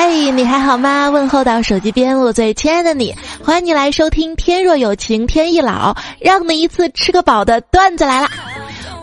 [0.00, 1.10] 嗨，你还好吗？
[1.10, 8.28] 问候到手机边，我最亲爱的你，欢迎你来收听《天若有情天亦老》，让你一次吃个饱的段子来了。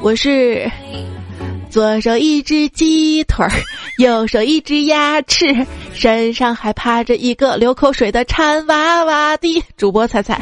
[0.02, 0.72] 我是
[1.70, 3.52] 左手一只鸡腿儿，
[4.00, 10.40] 右手一只鸭翅，身上还趴着一个流口水的馋娃娃的主播彩彩。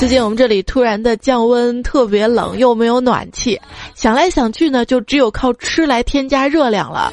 [0.00, 3.60] 最近我们这里突然的降温，特别冷，又没有暖气，
[3.94, 7.12] 想来想去呢，就只有靠吃来添加热量了。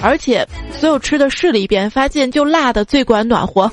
[0.00, 0.48] 而且
[0.80, 3.70] 所有吃的试了一遍，发现就辣的最管暖和。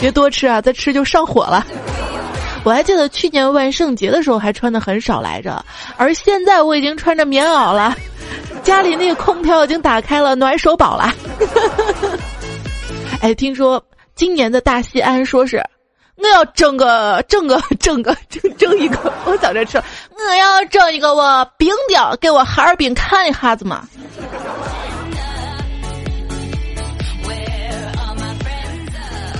[0.00, 1.66] 别多吃啊，再吃就上火了。
[2.64, 5.62] 我还记得去年万圣节的时候还穿的很少来着，
[5.98, 7.94] 而现在我已经穿着棉袄了，
[8.62, 11.12] 家里那个空调已经打开了，暖手宝了。
[13.20, 13.84] 哎，听说。
[14.16, 15.62] 今年的大西安说是，
[16.16, 23.86] 我要整个整个整个整整一个，我在这吃，我要整一个我冰雕，给我哈尔滨看一下子嘛。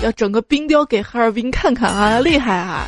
[0.02, 2.86] 要整个冰雕给哈尔滨看看啊，厉害啊！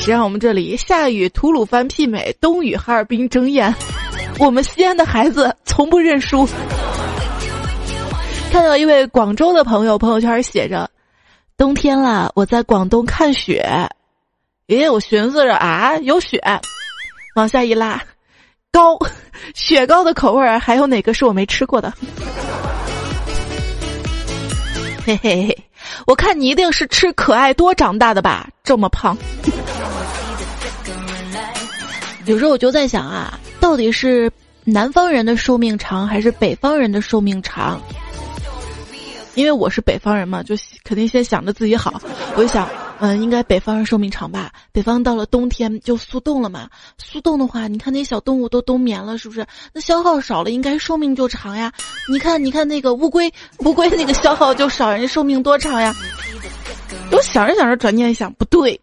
[0.00, 3.72] 谁让我们这里下雨吐鲁番媲美，冬雨哈尔滨争艳，
[4.40, 6.48] 我们西安的孩子从不认输。
[8.54, 10.88] 看到一位广州的朋友朋友圈写着
[11.58, 13.68] ：“冬天了，我在广东看雪。”
[14.68, 16.40] 咦，我寻思着啊，有雪，
[17.34, 18.00] 往下一拉，
[18.70, 18.96] 糕，
[19.56, 21.92] 雪糕的口味还有哪个是我没吃过的？
[25.04, 25.64] 嘿嘿嘿，
[26.06, 29.18] 我看你一定是吃可爱多长大的吧，这么胖。
[32.24, 34.30] 有时候我就在想啊，到底是
[34.62, 37.82] 南方人的寿命长，还是北方人的寿命长？
[39.34, 40.54] 因为我是北方人嘛，就
[40.84, 42.00] 肯定先想着自己好。
[42.36, 42.68] 我就想，
[43.00, 44.50] 嗯，应该北方人寿命长吧？
[44.70, 46.68] 北方到了冬天就速冻了嘛，
[46.98, 49.44] 速冻的话，你看那小动物都冬眠了，是不是？
[49.72, 51.72] 那消耗少了，应该寿命就长呀。
[52.08, 55.94] 你看，你看那个乌龟，乌龟那个消耗就少，人家寿命多长呀？
[57.10, 58.80] 我想着想着，转念一想，不对，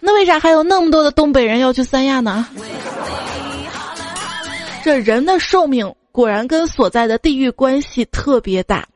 [0.00, 2.48] 那为啥还有那么多的东北人要去三亚呢？
[4.84, 8.86] 这人的寿命果然跟所在的地域关系特别大。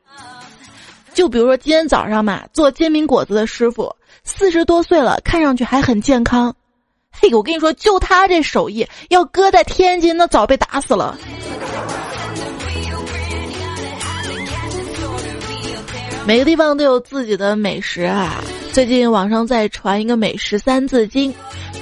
[1.13, 6.55] 就比如说今天早上嘛，做煎饼果子的师傅四十多岁了，看上去还很健康。
[7.11, 11.17] 嘿，我跟你说，就他这手艺，要搁在天津，那早被打死了。
[16.25, 18.41] 每个地方都有自己的美食啊。
[18.71, 21.33] 最近网上在传一个美食三字经：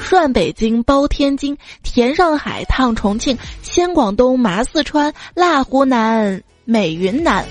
[0.02, 7.46] 涮北京，包天津，甜上海，烫重庆，鲜广东，麻四川，辣湖南，美云南。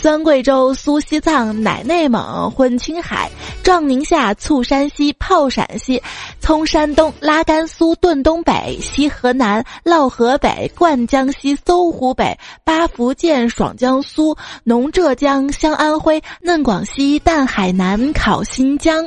[0.00, 3.30] 酸贵州，苏西藏，奶内蒙，混青海，
[3.62, 6.02] 壮宁夏，醋山西，泡陕西，
[6.40, 14.34] 葱山东，拉甘肃，炖东北，西河南，烙河北，灌江西，搜湖北，巴福建，爽江苏，
[14.64, 19.06] 浓浙江，香安徽，嫩广西，淡海南，烤新疆。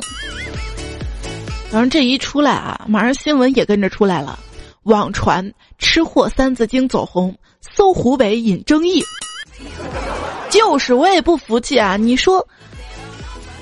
[1.72, 4.38] 反正这一出来啊，马上新闻也跟着出来了，
[4.84, 9.04] 网传吃货三字经走红，搜湖北引争议。
[10.50, 11.98] 就是我也不服气啊！
[11.98, 12.46] 你说，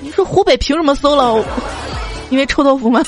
[0.02, 1.44] 你说湖北凭什么搜了？
[2.30, 3.02] 因为臭豆腐吗？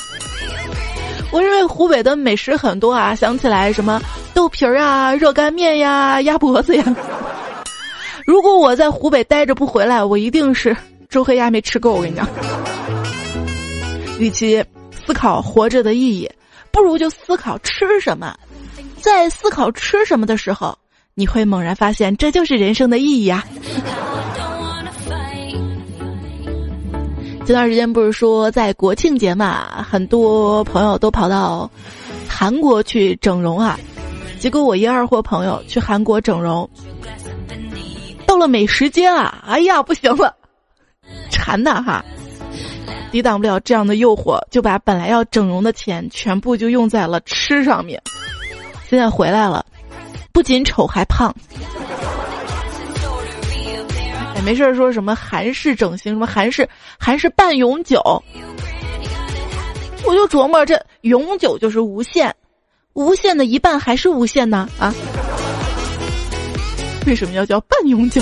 [1.30, 4.00] 我认为湖北的美食很多啊，想起来什么
[4.32, 6.84] 豆皮儿啊、热干面呀、鸭脖子呀。
[8.24, 10.76] 如果我在湖北待着不回来，我一定是
[11.08, 11.92] 周黑鸭没吃够。
[11.94, 12.26] 我跟你讲，
[14.18, 16.30] 与其思考活着的意义，
[16.70, 18.34] 不如就思考吃什么。
[19.00, 20.76] 在思考吃什么的时候。
[21.16, 23.44] 你会猛然发现，这就是人生的意义啊！
[27.46, 31.70] 这段时间不是说在国庆节嘛，很多朋友都跑到
[32.28, 33.78] 韩国去整容啊。
[34.40, 36.68] 结果我一二货朋友去韩国整容，
[38.26, 40.34] 到了美食街啊，哎呀，不行了，
[41.30, 42.04] 馋呐哈，
[43.12, 48.02] 抵挡不了这样的诱惑，就把本来要整容的钱全部就用在了吃上面。
[48.88, 49.64] 现在回来了。
[50.34, 51.32] 不仅丑还胖，
[54.34, 58.02] 哎，没事儿说什么韩式整形，什么韩式韩式半永久，
[60.04, 62.34] 我就琢磨这永久就是无限，
[62.94, 64.68] 无限的一半还是无限呢？
[64.80, 64.92] 啊？
[67.06, 68.20] 为什么要叫半永久？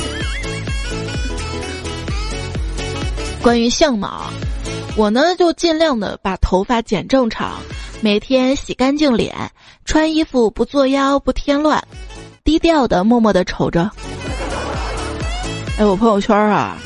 [3.41, 4.31] 关于相貌，
[4.97, 7.55] 我呢就尽量的把头发剪正常。
[8.02, 9.32] 每天洗干净脸，
[9.84, 11.81] 穿衣服不作妖不添乱，
[12.43, 13.88] 低调的默默的瞅着。
[15.78, 16.76] 哎，我朋友圈啊，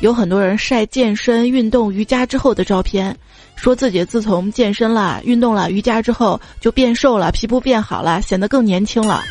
[0.00, 3.16] 有很多人晒健身、运动、瑜伽之后的照片，
[3.54, 9.22] 说自己自从健身了、运动了、瑜伽之后就变瘦了，皮肤变好了，显得更年轻了。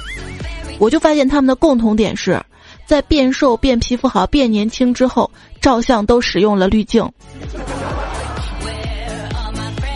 [0.80, 2.42] 我就发现他们的共同点是，
[2.86, 5.30] 在变瘦、变皮肤好、变年轻之后，
[5.60, 7.06] 照相都使用了滤镜。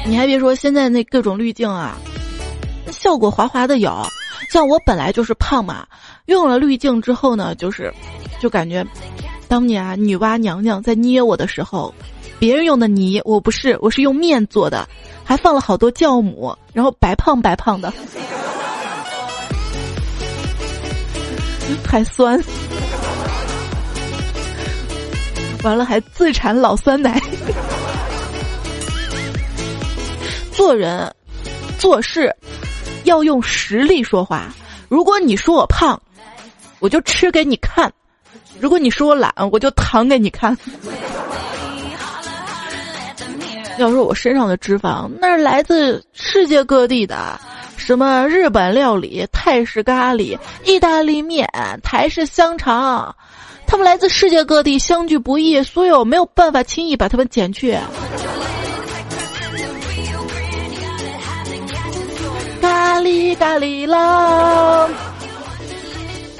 [0.08, 1.98] 你还别说，现在那各种滤镜啊，
[2.92, 3.92] 效果滑滑的有。
[4.50, 5.86] 像我本来就是胖嘛，
[6.28, 7.94] 用了滤镜之后呢，就是，
[8.40, 8.86] 就感觉，
[9.50, 11.94] 当年啊女娲娘娘在捏我的时候，
[12.40, 14.88] 别人用的泥，我不是，我是用面做的，
[15.26, 17.92] 还放了好多酵母，然后白胖白胖的，
[21.86, 22.42] 还酸，
[25.64, 27.22] 完了还自产老酸奶，
[30.58, 31.14] 做人，
[31.78, 32.36] 做事。
[33.04, 34.52] 要用实力说话。
[34.90, 36.02] 如果你说我胖，
[36.80, 37.88] 我就吃给你看；
[38.60, 40.58] 如果你说我懒，我就躺给你看。
[43.78, 47.40] 要说我身上的脂肪，那是来自世界各地的，
[47.78, 51.48] 什么日本料理、泰式咖喱、意大利面、
[51.84, 53.16] 台式香肠，
[53.68, 57.78] 他们来自世界各地，相聚不易，所以我没有办法轻易把他们减去。
[63.08, 64.90] 咖喱咖喱啦！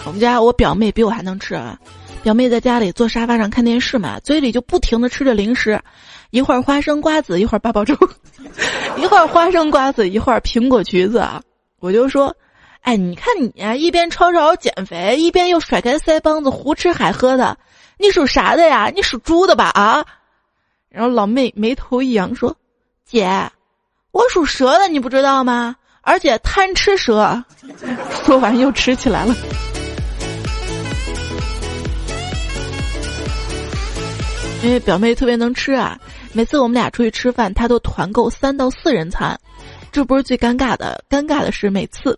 [0.06, 1.80] 我们家我表妹比我还能吃啊！
[2.24, 5.80] 表妹在家里坐沙发上看电视嘛，嘴里就不停的吃着零食，
[6.30, 7.96] 一会儿花生瓜子，一会儿八宝粥，
[9.00, 11.42] 一会儿花生瓜子，一会儿苹果橘子啊。
[11.80, 12.36] 我就说，
[12.82, 17.58] 哎，你看你啊，一边吵吵减肥，一边又甩开腮帮子胡吃海喝的，
[17.98, 18.92] 你属啥的呀？
[18.94, 19.72] 你属猪的吧？
[19.74, 20.06] 啊！
[20.90, 22.58] 然后老妹眉头一扬说
[23.08, 23.50] ：“姐，
[24.12, 27.44] 我属蛇的，你不知道吗？”而且贪吃蛇，
[28.26, 29.36] 说完又吃起来了。
[34.64, 36.00] 因为表妹特别能吃啊，
[36.32, 39.38] 每次我们俩出去吃饭，她都团购三到四人餐。
[39.92, 42.18] 这不是最尴尬的，尴尬的是每次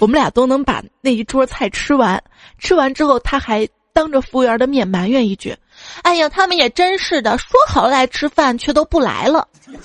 [0.00, 2.20] 我们俩都能把那一桌菜吃完，
[2.58, 5.56] 吃完之后，她还当着服务员的面埋怨一句
[6.02, 9.46] ：“哎呀，他们也真是的，说好来吃饭，却都不来了。”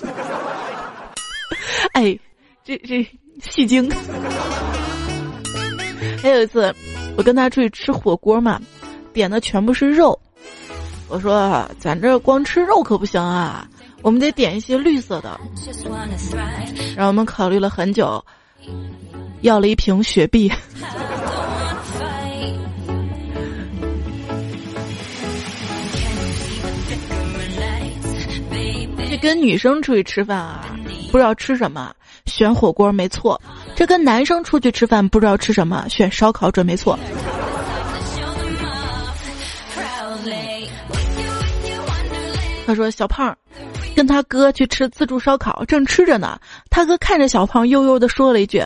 [1.93, 2.17] 哎，
[2.65, 3.07] 这这。
[3.49, 3.89] 戏精。
[6.21, 6.73] 还有一次，
[7.17, 8.59] 我跟他出去吃火锅嘛，
[9.11, 10.17] 点的全部是肉。
[11.09, 13.67] 我说：“咱这光吃肉可不行啊，
[14.01, 15.39] 我们得点一些绿色的。”
[16.95, 18.23] 然后我们考虑了很久，
[19.41, 20.51] 要了一瓶雪碧。
[29.09, 30.65] 这跟女生出去吃饭啊，
[31.11, 31.93] 不知道吃什么。
[32.25, 33.39] 选火锅没错，
[33.75, 36.97] 这跟男生出去吃饭不知道吃什么，选烧烤准没错。
[42.65, 43.37] 他说小胖
[43.93, 46.39] 跟他哥去吃自助烧烤，正吃着呢，
[46.69, 48.65] 他哥看着小胖悠悠的说了一句：“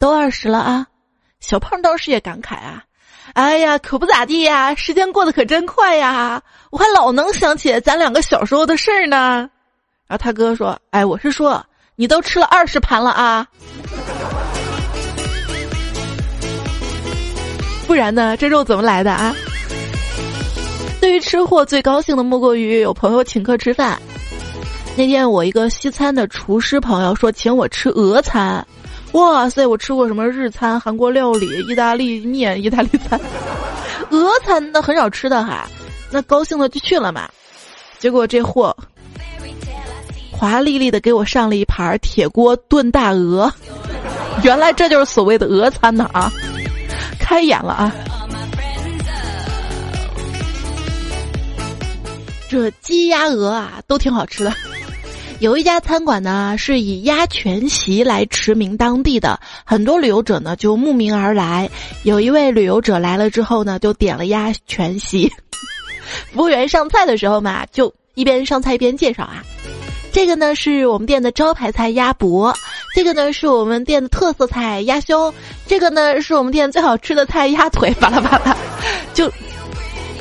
[0.00, 0.86] 都二十了啊。”
[1.40, 2.82] 小胖当时也感慨啊
[3.34, 9.48] ：“哎呀，可不咋地呀，时间过得可真快呀，我还老能想起咱两个小时候的事儿呢。”
[10.08, 11.64] 然后他哥说：“哎，我是说。”
[11.96, 13.46] 你都吃了二十盘了啊！
[17.86, 18.36] 不然呢？
[18.36, 19.34] 这肉怎么来的啊？
[21.00, 24.00] 对于吃货最高兴的莫过于有朋友请客吃饭。
[24.96, 28.66] 那天我一个西餐的厨师朋友说请我吃俄餐，
[29.12, 29.64] 哇塞！
[29.64, 33.20] 我吃过什么日餐、韩国料理、意大利面、意大利餐，
[34.10, 35.68] 俄餐那很少吃的哈。
[36.10, 37.28] 那高兴的就去了嘛，
[38.00, 38.76] 结果这货。
[40.36, 43.50] 华丽丽的给我上了一盘铁锅炖大鹅，
[44.42, 46.30] 原来这就是所谓的鹅餐呢啊！
[47.18, 47.94] 开眼了啊！
[52.48, 54.52] 这鸡鸭鹅啊都挺好吃的。
[55.38, 61.70] 有一家餐馆呢是以鸭全席来驰名当地的，很多旅游者呢就慕名而来。
[62.02, 65.32] 有一位旅游者来了之后呢，就点了鸭全席。
[66.32, 69.42] 服务员上菜的时候嘛，就一边上菜一边介绍啊。
[70.14, 72.54] 这个呢是我们店的招牌菜鸭脖，
[72.94, 75.34] 这个呢是我们店的特色菜鸭胸，
[75.66, 78.56] 这个呢是我们店最好吃的菜鸭腿，巴拉巴拉，
[79.12, 79.28] 就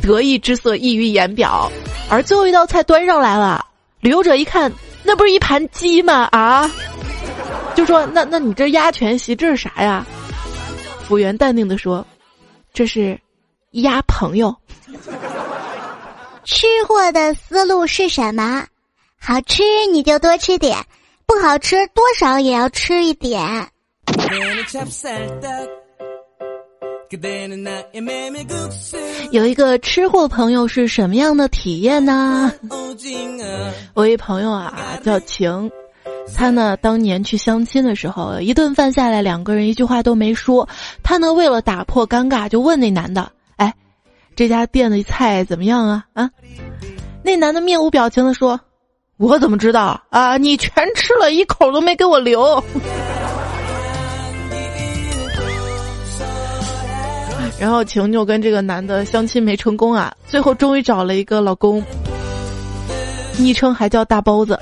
[0.01, 1.71] 得意之色溢于言表。
[2.09, 3.63] 而最后一道菜端上来了，
[3.99, 4.73] 旅游者一看，
[5.03, 6.27] 那不是一盘鸡吗？
[6.31, 6.67] 啊，
[7.75, 10.03] 就说那那你这鸭全席这是啥呀？
[11.07, 12.03] 服务员淡定的说，
[12.73, 13.15] 这是
[13.73, 14.55] 鸭朋友。
[16.45, 18.65] 吃货的思路是什么？
[19.25, 19.63] 好吃
[19.93, 20.77] 你就多吃点，
[21.25, 23.41] 不好吃多少也要吃一点。
[29.31, 32.51] 有一个吃货朋友是什么样的体验呢？
[33.93, 35.71] 我一朋友啊叫晴，
[36.35, 40.67] 他呢当年去相亲的时候，一顿饭下来，两个人一句话都没说。
[41.01, 43.73] 他呢为了打破尴尬，就问那男的：“哎，
[44.35, 46.29] 这家店的菜怎么样啊？”啊，
[47.23, 48.59] 那男的面无表情的说
[49.23, 50.35] ：“我怎么知道啊？
[50.35, 52.61] 你全吃了一口都没给我留。
[57.57, 61.81] ”然后晴就跟这个男的相亲没成功啊，最后终于找了一个老公，
[63.37, 64.59] 昵称还叫大包子。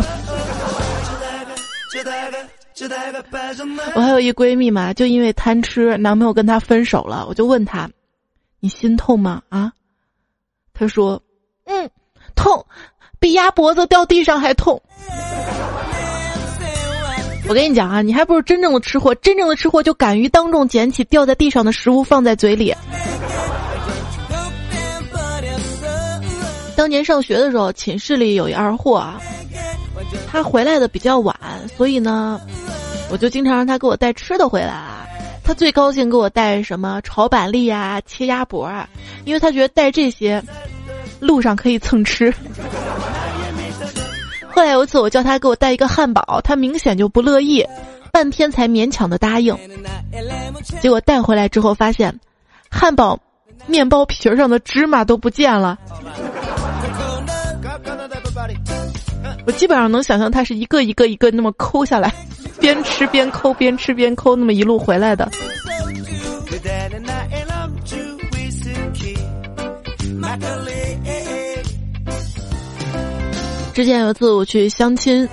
[3.95, 7.89] 我还有一闺蜜嘛，就因为贪吃，男朋友跟她分手了，我就问她，
[8.59, 9.41] 你心痛吗？
[9.49, 9.73] 啊？
[10.71, 11.19] 她说，
[11.65, 11.89] 嗯，
[12.35, 12.63] 痛，
[13.21, 14.81] 比鸭脖子掉地上还痛。
[17.47, 19.13] 我跟你讲啊，你还不是真正的吃货。
[19.15, 22.73] 真正的吃货就敢于当众捡起掉在地上的食物放在嘴里。
[26.75, 29.21] 当年上学的时候，寝室里有一二货啊，
[30.31, 31.35] 他回来的比较晚，
[31.77, 32.41] 所以呢，
[33.11, 35.05] 我就经常让他给我带吃的回来啊。
[35.43, 38.89] 他最高兴给我带什么炒板栗啊、切鸭脖啊，
[39.25, 40.41] 因为他觉得带这些，
[41.21, 42.33] 路上可以蹭吃。
[44.53, 47.65] 后来有一次，我叫他给我带一个汉堡，他明显就不乐意，
[48.11, 49.57] 半天才勉强的答应。
[50.81, 52.13] 结果带回来之后，发现
[52.69, 53.17] 汉堡
[53.65, 55.79] 面包皮上的芝麻都不见了。
[59.45, 62.13] 我基本上能想象他是一个一个一个那么抠下来，
[62.59, 65.31] 边吃边抠，边吃边抠，那么一路回来的。
[73.73, 75.27] 之前有一次我去相亲，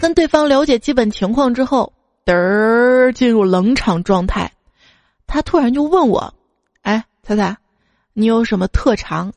[0.00, 1.92] 跟对方了解基本情况之后，
[2.24, 4.50] 嘚儿进入冷场状态。
[5.26, 6.32] 他突然就问我
[6.82, 7.56] ：“哎，彩彩，
[8.14, 9.32] 你有什么特长？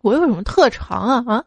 [0.00, 1.24] 我有什么特长啊？
[1.26, 1.44] 啊，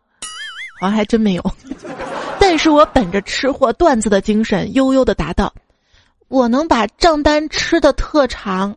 [0.80, 1.52] 好像还真没有。
[2.40, 5.54] 但是我本着吃货段子的精神，悠悠的答道：
[6.28, 8.76] 我能把账单吃的特长。”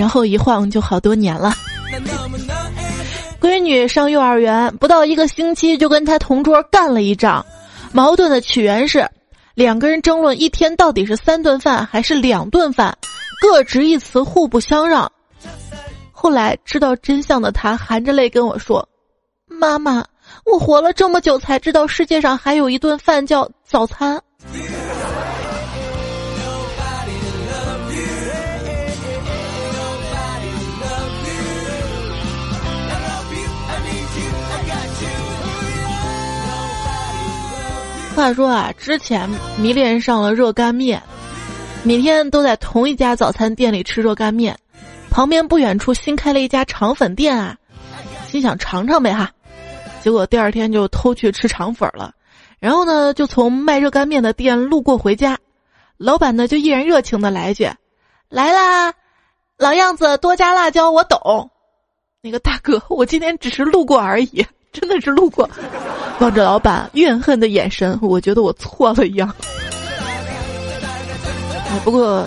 [0.00, 1.52] 然后一晃就好多年了。
[3.38, 7.44] 闺女上幼儿园不到一个星期，就跟她同桌干了一仗。
[7.92, 9.06] 矛盾的起源是，
[9.54, 12.96] 两个人争论一天到底是三顿饭还是两顿饭，
[13.42, 15.10] 各执一词，互不相让。
[16.12, 18.88] 后来知道真相的她含着泪跟我说
[19.46, 20.02] ：“妈妈，
[20.46, 24.18] 我活了这么久才知道世界上还有一顿饭叫早餐。”
[38.20, 41.02] 话说啊，之前迷恋上了热干面，
[41.82, 44.54] 每天都在同一家早餐店里吃热干面，
[45.08, 47.56] 旁边不远处新开了一家肠粉店啊，
[48.28, 49.30] 心想尝尝呗哈，
[50.02, 52.12] 结果第二天就偷去吃肠粉了，
[52.58, 55.38] 然后呢就从卖热干面的店路过回家，
[55.96, 57.70] 老板呢就依然热情的来一句
[58.28, 58.92] ：“来啦，
[59.56, 61.50] 老样子多加辣椒我懂。”
[62.20, 64.44] 那个大哥，我今天只是路过而已。
[64.72, 65.48] 真的是路过，
[66.20, 69.34] 望着老板怨恨的眼神，我觉得我错了一样。
[71.68, 72.26] 哎不过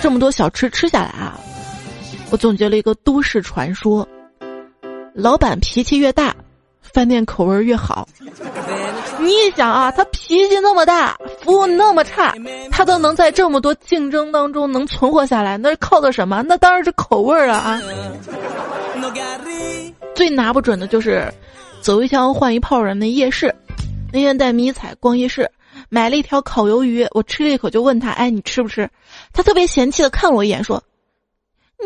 [0.00, 1.38] 这么多小吃吃下来啊，
[2.30, 4.06] 我总结了一个都市传说：
[5.14, 6.34] 老板脾气越大，
[6.80, 8.08] 饭店口味越好。
[9.18, 12.34] 你想啊，他脾气那么大，服务那么差，
[12.70, 16.42] 他都能在这么多竞争当中能存活下来，那是靠的什么？
[16.46, 17.82] 那当然是口味儿啊啊！
[20.20, 21.32] 最拿不准的就是
[21.80, 23.54] 走一枪换一炮人的夜市。
[24.12, 25.50] 那天带迷彩逛夜市，
[25.88, 28.86] 买了一条烤鱿鱼，我吃了一口就问他：“哎，你吃不吃？”
[29.32, 30.82] 他特别嫌弃的看我一眼，说：“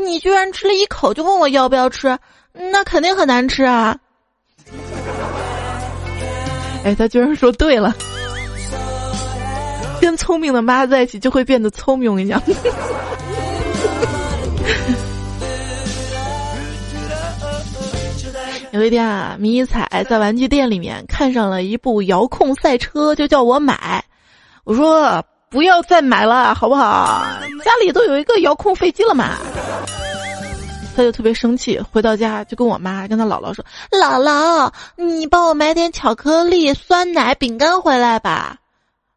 [0.04, 2.18] 你居然吃了一口就问我要不要吃？
[2.52, 3.96] 那肯定很难吃啊！”
[6.82, 7.94] 哎，他居然说对了，
[10.00, 12.34] 跟聪明的妈在一起就会变得聪明，我 跟
[18.74, 24.04] 有一天啊，迷彩在玩具店里面看上了一部遥控赛车，就叫我买。
[24.64, 27.24] 我说不要再买了，好不好？
[27.64, 29.36] 家里都有一个遥控飞机了嘛。
[30.96, 33.64] 他就特别生气，回到家就跟我妈、跟他姥姥说
[33.96, 38.56] ：“姥姥，你帮我买点巧克力、酸奶、饼干回来吧。”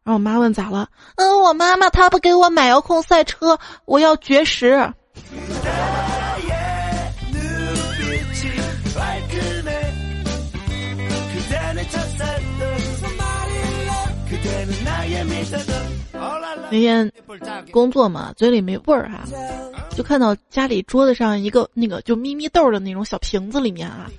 [0.06, 0.86] 然后我妈问咋了？
[1.16, 4.88] 嗯，我妈妈她不给我买遥控赛车，我要绝食。
[16.70, 17.10] 那天
[17.70, 19.24] 工作嘛，嘴里没味儿哈，
[19.96, 24.10] 就看到家里桌子上一个那个就咪咪豆的那种小瓶子里面啊，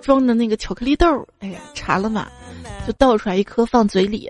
[0.00, 2.26] 装着那个巧克力豆，哎呀馋了嘛，
[2.86, 4.28] 就倒出来一颗放嘴里，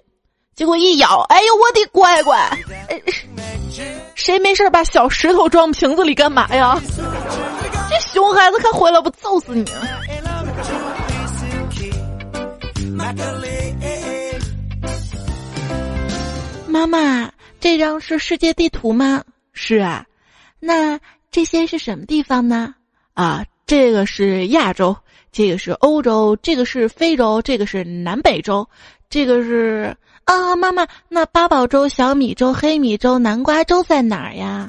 [0.54, 2.58] 结果一咬，哎呦我的乖乖，
[4.14, 6.78] 谁没事把小石头装瓶子里干嘛呀？
[7.88, 9.64] 这熊孩子看回来不揍死你！
[16.72, 19.22] 妈妈，这张是世界地图吗？
[19.52, 20.06] 是啊，
[20.58, 20.98] 那
[21.30, 22.74] 这些是什么地方呢？
[23.12, 24.96] 啊，这个是亚洲，
[25.30, 28.66] 这个是欧洲，这个是非洲，这个是南北洲，
[29.10, 34.66] 这个是啊，妈妈，那八宝粥、小米粥、黑米粥、南瓜粥在哪儿呀？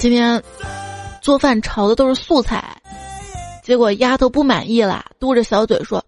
[0.00, 0.42] 今天
[1.22, 2.74] 做饭炒的都是素菜。
[3.68, 6.02] 结果丫头不满意了，嘟着小嘴说：“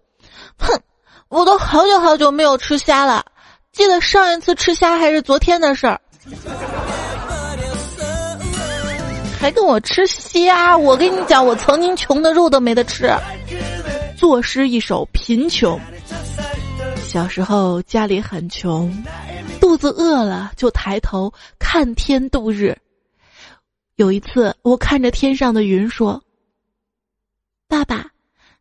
[0.57, 0.81] 哼，
[1.29, 3.23] 我都好久好久没有吃虾了，
[3.71, 6.01] 记得上一次吃虾还是昨天的事儿，
[9.39, 10.75] 还跟我吃虾。
[10.75, 13.13] 我跟你讲，我曾经穷的肉都没得吃。”
[14.17, 15.79] 作诗一首贫穷。
[17.03, 18.91] 小时候家里很穷，
[19.59, 22.75] 肚子饿了就抬头看天度日。
[23.97, 26.23] 有一次，我看着天上的云说。
[27.71, 28.05] 爸爸，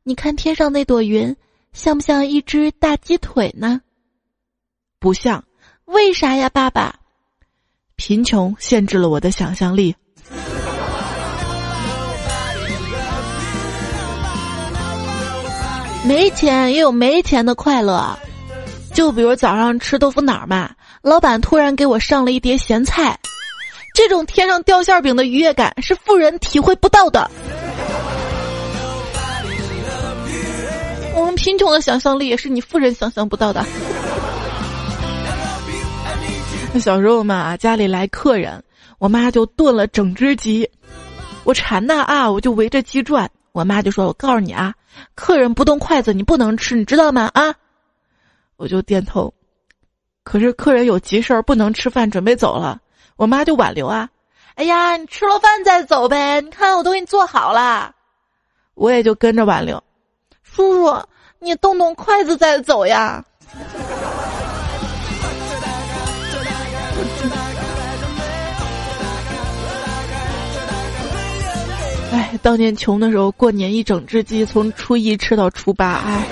[0.05, 1.35] 你看天上那朵云，
[1.73, 3.81] 像不像一只大鸡腿呢？
[5.01, 5.43] 不像，
[5.87, 6.95] 为啥呀，爸爸？
[7.97, 9.97] 贫穷限制了我的想象力。
[16.07, 18.17] 没钱也有没钱的快乐，
[18.95, 20.71] 就比如早上吃豆腐脑嘛，
[21.03, 23.19] 老板突然给我上了一碟咸菜，
[23.93, 27.29] 这种天上掉馅饼的愉悦感是富人体会不到的。
[31.21, 33.63] 我们贫穷的想象力也是你富人想象不到的。
[36.81, 38.65] 小时候嘛，家里来客人，
[38.99, 40.69] 我妈就炖了整只鸡，
[41.45, 44.73] 我馋呐啊，我就围着鸡转，我妈就说：“我告诉你啊，
[45.15, 47.55] 客人不动筷子你不能吃，你知道吗？”啊，
[48.57, 49.33] 我就点头。
[50.23, 52.81] 可是客人有急事儿不能吃饭，准备走了，
[53.17, 54.09] 我妈就挽留啊
[54.55, 57.95] ：“哎呀，你吃了饭再走呗，你看我都给你做好了。”
[58.75, 59.83] 我也就跟着挽留。
[60.55, 61.03] 叔叔，
[61.39, 63.25] 你动动筷子再走呀！
[72.13, 76.27] 哎，当年穷的时候，过年一整只鸡，从初一吃到初八，哎。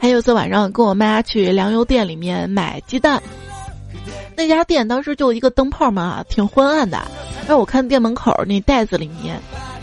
[0.00, 3.22] 还有一次晚上，跟我妈去粮油店里面买鸡蛋，
[4.34, 6.98] 那家店当时就一个灯泡嘛，挺昏暗的。
[7.46, 9.40] 哎我看店门口那袋子里面。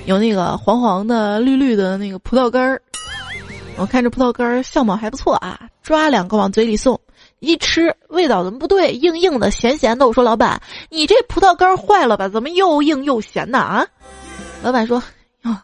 [0.09, 2.81] 有那个黄黄的、绿绿的那个葡萄干儿，
[3.77, 6.99] 我看这葡萄干儿相貌还不错啊，抓两个往嘴里送，
[7.37, 8.91] 一吃味道怎么不对？
[8.93, 10.07] 硬硬的、咸咸的。
[10.07, 12.27] 我说老板，你这葡萄干坏了吧？
[12.27, 13.85] 怎么又硬又咸的啊？
[14.63, 14.99] 老板说
[15.45, 15.55] ：“哟，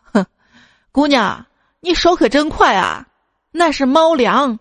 [0.92, 1.44] 姑娘，
[1.80, 3.04] 你手可真快啊，
[3.52, 4.60] 那是猫粮。”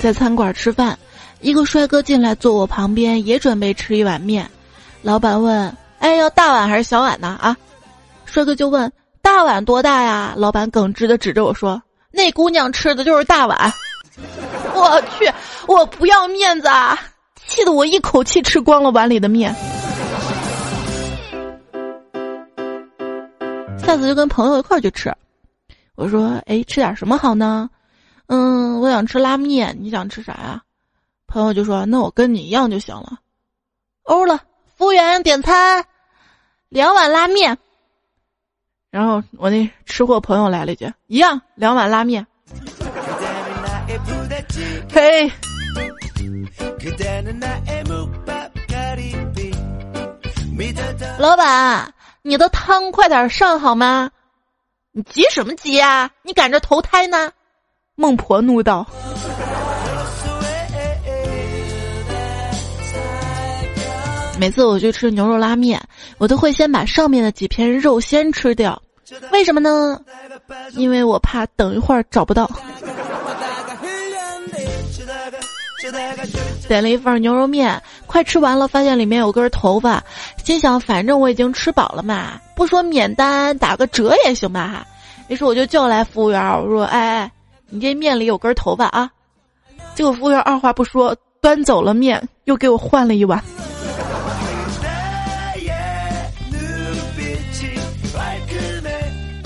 [0.00, 0.96] 在餐馆吃饭，
[1.40, 4.48] 一个帅哥进来坐我旁边，也准备吃一碗面。
[5.02, 7.56] 老板问：“哎，要大碗还是小碗呢？”啊，
[8.24, 11.82] 帅哥就问：“大碗多大呀？”老板耿直的指着我说
[12.12, 13.72] ：“那姑娘吃的就是大碗。”
[14.74, 15.28] 我去，
[15.66, 16.96] 我不要面子啊！
[17.46, 19.54] 气得我一口气吃光了碗里的面。
[23.84, 25.12] 下次就跟朋友一块去吃。
[25.96, 27.68] 我说：“哎，吃点什么好呢？”
[28.28, 30.62] 嗯，我想吃拉面，你想吃啥呀？
[31.26, 33.18] 朋友就说：“那我跟你一样就行了。”
[34.04, 34.40] 欧了，
[34.76, 35.84] 服务员点餐，
[36.70, 37.58] 两碗拉面。
[38.90, 42.26] 然后我那吃货朋友来了一句：“一样，两碗拉面。”
[44.90, 45.30] 嘿，
[51.18, 54.10] 老板，你的汤快点上好吗？
[54.92, 56.10] 你急什么急呀？
[56.22, 57.32] 你赶着投胎呢？
[58.00, 58.86] 孟婆怒道
[64.38, 65.82] ：“每次我去吃牛肉拉面，
[66.16, 68.80] 我都会先把上面的几片肉先吃掉，
[69.32, 70.00] 为什么呢？
[70.74, 72.48] 因为我怕等一会儿找不到。”
[76.68, 80.00] 点了一份牛肉面，快吃完了，发现里面有根头发，
[80.44, 84.86] 心想反正我已经吃饱了嘛，不说免单，打个折也行吧。
[85.26, 87.28] 于是我就叫来服务员，我说：“哎哎。”
[87.68, 89.10] 你这面里有根头发啊！”
[89.94, 93.42] 结果服务员二话不说端走了面，又给我换了一碗。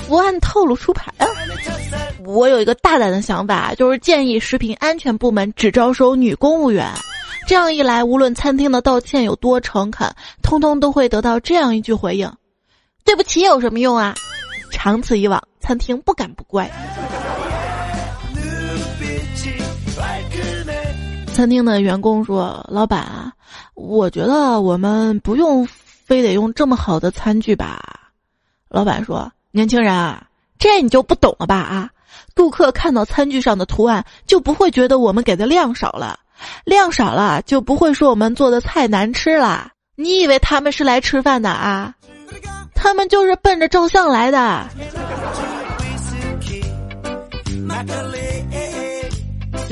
[0.07, 1.27] 不按套路出牌啊！
[2.27, 6.87] 我有一个大胆的想法，就是建议食品安全部门只招收女公务员。
[7.47, 12.31] 这样一来，无论餐厅的道歉有多诚恳，通通都会得到这样一句回应
[13.05, 14.15] ：“对不起，有什么用啊？”
[14.71, 16.71] 长此以往，餐厅不敢不乖。
[21.33, 23.33] 餐厅的员工说：“老板啊，
[23.75, 27.81] 我觉得我们不用非得用这么好的餐具吧？”
[28.69, 29.31] 老板说。
[29.55, 31.91] 年轻人啊，这你就不懂了吧啊！
[32.35, 36.19] 顾客看到餐具上的图案，就不会觉得我们给的量少了，
[36.65, 39.71] 量少了就不会说我们做的菜难吃了。
[39.95, 41.95] 你以为他们是来吃饭的啊？
[42.75, 44.67] 他们就是奔着照相来的。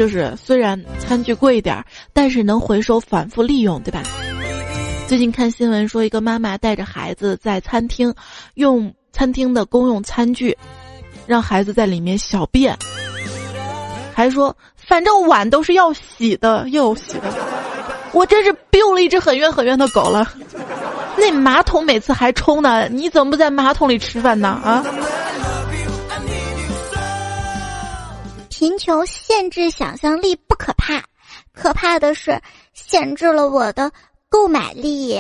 [0.00, 1.84] 就是虽然餐具贵一点儿，
[2.14, 4.02] 但是能回收反复利用，对吧？
[5.06, 8.14] 最近看新闻说，一个妈妈带着孩子在餐厅
[8.54, 8.90] 用。
[9.12, 10.56] 餐厅的公用餐具，
[11.26, 12.74] 让孩子在里面小便，
[14.14, 17.24] 还说反正碗都是要洗的，要洗的。
[18.12, 20.32] 我真是 biu 了一只很冤很冤的狗了。
[21.18, 24.48] 那马桶每次还冲呢，你怎么不在马桶里吃饭呢？
[24.64, 24.82] 啊！
[28.60, 31.02] 贫穷限制想象力不可怕，
[31.54, 32.38] 可怕的是
[32.74, 33.90] 限制了我的
[34.28, 35.18] 购买力。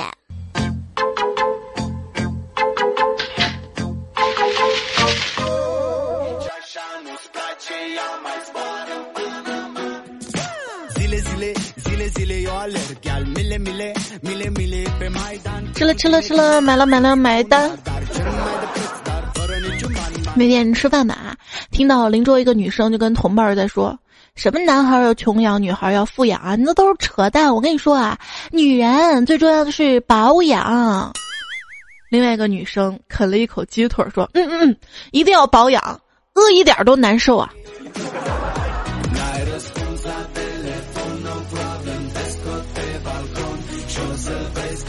[15.74, 17.70] 吃了吃了吃了，买了买了买单。
[20.36, 21.36] 那天吃饭吧，
[21.70, 23.98] 听到邻桌一个女生就跟同伴在说
[24.36, 26.54] ：“什么男孩要穷养，女孩要富养啊？
[26.54, 27.54] 那都是扯淡！
[27.54, 28.16] 我跟你说啊，
[28.50, 31.12] 女人最重要的是保养。”
[32.10, 34.76] 另外一个女生啃了一口鸡腿说：“嗯嗯嗯，
[35.10, 36.00] 一定要保养，
[36.34, 37.52] 饿一点都难受啊。”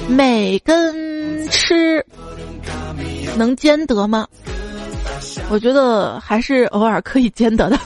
[0.07, 2.05] 美跟吃
[3.37, 4.27] 能兼得吗？
[5.51, 7.77] 我觉得还是偶尔可以兼得的。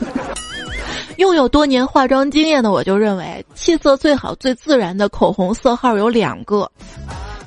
[1.18, 6.72] 拥有多年化妆经验的我就认为，气色最好、最自然的口红色号有两个，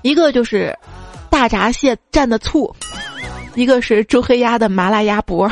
[0.03, 0.77] 一个就是
[1.31, 2.75] 大闸蟹蘸的醋，
[3.55, 5.49] 一个是周黑鸭的麻辣鸭脖。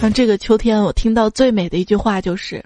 [0.00, 2.64] 像这个秋天，我听到最美的一句话就是：“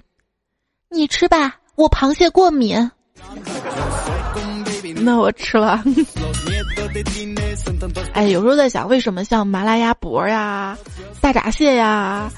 [0.87, 2.89] 你吃吧，我螃蟹过敏。”
[5.03, 5.83] 那我吃了。
[8.13, 10.77] 哎，有时候在想，为什么像麻辣鸭脖呀、
[11.19, 12.29] 大闸蟹呀，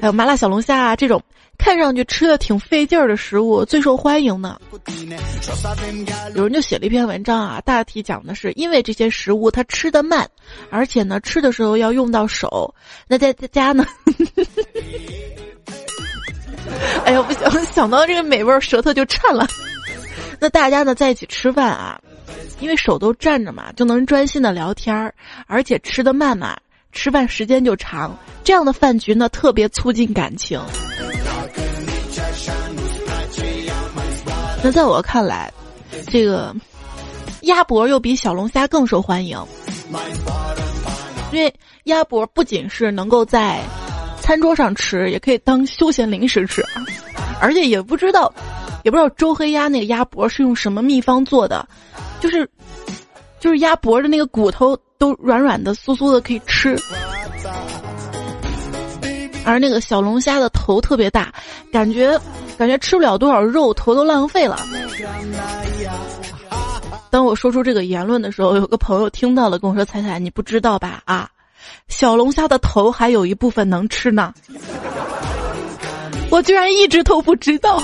[0.00, 1.22] 还有麻辣小龙虾啊这种
[1.58, 4.58] 看上去吃的挺费劲儿的食物最受欢迎呢？
[6.34, 10.28] 有人就写了一篇文章啊，大体讲的是因为这些食物它吃的慢，
[10.70, 12.74] 而且呢吃的时候要用到手。
[13.06, 13.84] 那在在家呢？
[17.04, 19.46] 哎呀，不想想到这个美味，舌头就颤了。
[20.42, 22.00] 那大家呢在一起吃饭啊，
[22.58, 25.14] 因为手都站着嘛，就能专心的聊天儿，
[25.46, 26.58] 而且吃的慢嘛，
[26.90, 28.18] 吃饭时间就长。
[28.42, 30.60] 这样的饭局呢，特别促进感情。
[34.64, 35.52] 那在我看来，
[36.08, 36.52] 这个
[37.42, 39.38] 鸭脖又比小龙虾更受欢迎，
[41.30, 43.60] 因为鸭脖不仅是能够在
[44.20, 46.66] 餐桌上吃，也可以当休闲零食吃，
[47.40, 48.34] 而且也不知道。
[48.82, 51.66] 也不知道周黑鸭那个鸭脖是用什么秘方做的，
[52.20, 52.48] 就是，
[53.40, 56.76] 就是鸭脖的那个骨头都软软的、酥酥的，可以吃。
[59.44, 61.32] 而那个小龙虾的头特别大，
[61.72, 62.18] 感觉
[62.56, 64.58] 感觉吃不了多少肉，头都浪费了。
[67.10, 71.02] 当我说出这个言论的时候，有个朋友听到了，跟我说：“彩彩，你不知道吧？
[71.04, 71.28] 啊，
[71.88, 74.32] 小龙虾的头还有一部分能吃呢。
[76.30, 77.82] ”我居然一直都不知道。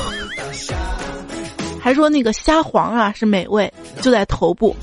[1.80, 4.76] 还说那个虾黄啊是美味，就在头部。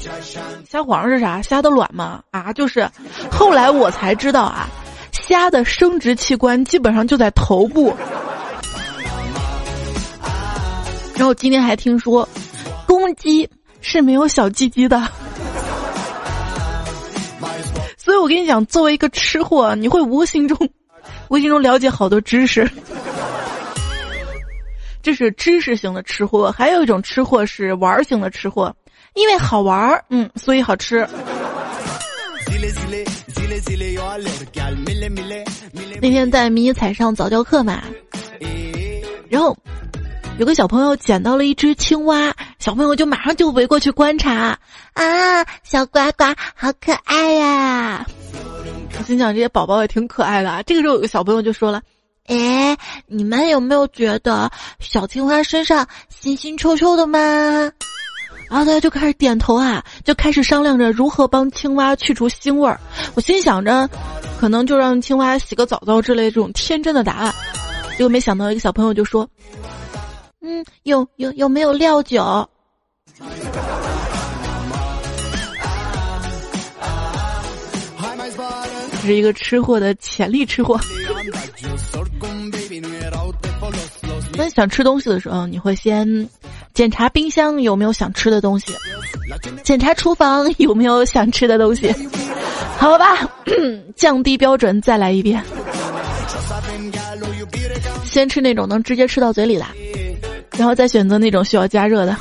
[0.69, 1.41] 虾黄是啥？
[1.41, 2.21] 虾的卵吗？
[2.31, 2.89] 啊，就是。
[3.31, 4.67] 后来我才知道啊，
[5.11, 7.93] 虾的生殖器官基本上就在头部。
[11.15, 12.27] 然后今天还听说，
[12.85, 13.49] 公鸡
[13.81, 15.01] 是没有小鸡鸡的。
[17.97, 20.57] 所以我跟你讲，作为一个吃货，你会无形中、
[21.29, 22.69] 无形中了解好多知识。
[25.05, 28.75] 这是知识型的吃货，还有一种吃货是玩型的吃货。
[29.13, 31.07] 因为好玩儿，嗯，所以好吃。
[36.01, 37.83] 那天在迷彩上早教课嘛，
[39.29, 39.55] 然后
[40.39, 44.57] 有个小朋友捡到了一只青蛙，小朋友就马上就围过去观察
[44.93, 46.23] 啊，小呱呱
[46.55, 48.03] 好可爱呀！
[48.97, 50.63] 我心想这些宝宝也挺可爱的啊。
[50.63, 51.79] 这个时候有个小朋友就说了
[52.27, 57.19] ：“哎，你们有没有觉得小青蛙身上腥腥臭臭的吗？”
[58.47, 62.79] 然后大家就开始点头啊，就开始商量着如何帮青蛙去除腥味儿。
[63.15, 63.89] 我心想着，
[64.39, 67.33] 可能就让青蛙洗个澡澡之类这种天真的答案。
[67.91, 69.27] 结果没想到一个小朋友就说
[70.41, 72.47] ：“嗯，有有有没有料酒？”
[79.05, 80.79] 是一个吃货的潜力吃货。
[84.37, 86.27] 那想吃东西的时候，你会先
[86.73, 88.73] 检查冰箱有没有想吃的东西，
[89.63, 91.93] 检查厨房有没有想吃的东西。
[92.77, 93.17] 好吧，
[93.95, 95.41] 降低标准，再来一遍。
[98.03, 99.65] 先吃那种能直接吃到嘴里的，
[100.57, 102.15] 然后再选择那种需要加热的。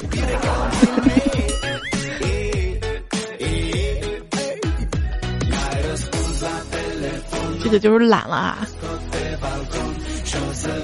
[7.74, 8.66] 个就是懒了啊！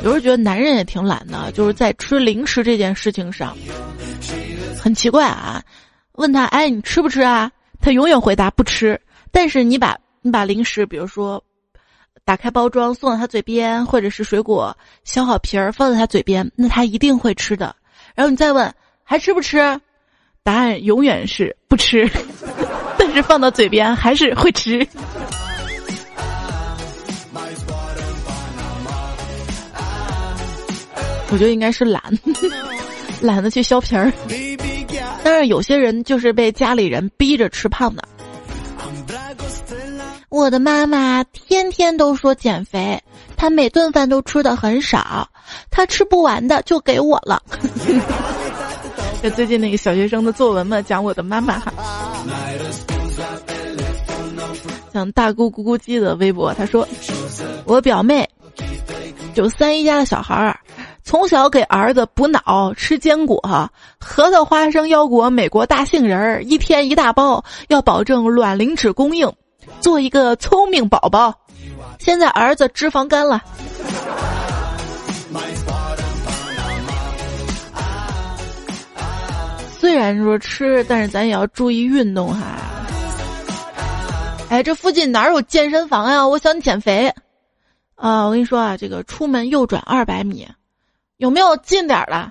[0.03, 3.57] 有时候觉得男人也挺懒的，就是在吃零食这件事情上，
[4.79, 5.63] 很奇怪啊。
[6.13, 7.51] 问他，哎，你吃不吃啊？
[7.81, 9.01] 他永远回答不吃。
[9.33, 11.43] 但是你把你把零食，比如说
[12.25, 17.75] 打开包装送到他嘴边，或者是水果削好皮儿放在他嘴边，那他一定会吃的。
[18.15, 19.81] 然后你再问还吃不吃？
[20.43, 22.11] 答案永远是不吃，
[22.99, 24.87] 但是放到嘴边还是会吃。
[31.33, 32.03] 我觉得应该是懒，
[33.21, 34.13] 懒得去削皮儿。
[35.23, 38.03] 但是有些人就是被家里人逼着吃胖的。
[40.29, 43.01] 我的妈妈天天都说减肥，
[43.37, 45.29] 她每顿饭都吃的很少，
[45.71, 47.43] 她吃不完的就给我了。
[49.23, 51.73] 就最近那个小学生的作文嘛，讲我的妈妈哈。
[54.93, 56.87] 像大姑咕咕鸡的微博，他说
[57.67, 58.29] ：“我表妹，
[59.35, 60.59] 就三姨家的小孩儿。”
[61.11, 63.43] 从小给儿子补脑吃坚果，
[63.99, 69.29] 核桃、花生、腰果、美国大杏仁儿，一天一大包，要保证卵磷脂供应，
[69.81, 71.35] 做一个聪明宝宝。
[71.99, 73.43] 现在儿子脂肪肝了，
[79.81, 82.41] 虽然说吃，但是咱也要注意运动哈。
[84.49, 86.25] 哎，这附近哪有健身房呀？
[86.25, 87.13] 我想减肥。
[87.97, 90.47] 啊，我跟你说啊，这个出门右转二百米。
[91.21, 92.31] 有没有近点儿的？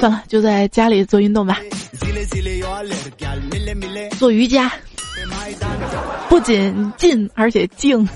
[0.00, 1.58] 算了，就在家里做运动吧。
[4.18, 4.72] 做瑜伽，
[6.30, 8.08] 不仅近而且静。